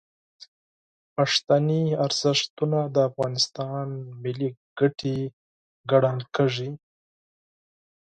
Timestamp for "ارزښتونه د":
2.05-2.95